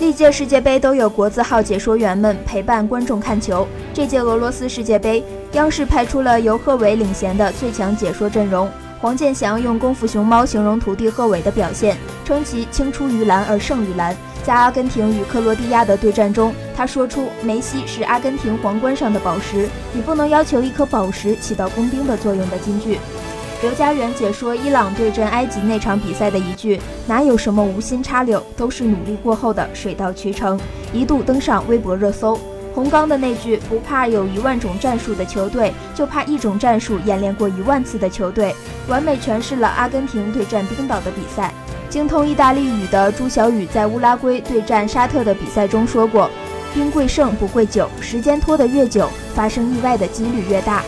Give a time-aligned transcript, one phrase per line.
[0.00, 3.68] 历届世界杯都有国字号解说员们陪伴观众看球。
[3.92, 8.66] 这届俄罗斯世界杯，央视派出了由贺炜领衔的最强解说阵容。
[8.98, 14.16] 黄健翔用“功夫熊猫”形容徒弟贺炜的表现，称其青出于蓝而胜于蓝。
[14.42, 22.98] 在阿根廷与克罗地亚的对战中，他说出：“梅西是阿根廷皇冠上的宝石，你不能要求一颗宝石起到工兵的作用”的金句。
[23.62, 30.58] 刘家元解说伊朗对阵埃及那场比赛的一句：“哪有什么无心插柳，都是努力过后的水到渠成”，
[30.94, 32.40] 一度登上微博热搜。
[32.74, 38.54] 洪刚的那句“不怕有一万种战术的球队，就怕一种战术演练过一万次的球队”，
[38.88, 41.52] 完美诠释了阿根廷对战冰岛的比赛。
[41.90, 46.30] 精通意大利语的朱小雨在乌拉圭对战沙特的比赛中说过
[46.72, 50.82] ：“兵贵胜不贵久，时间拖得越久，发生意外的几率越大。”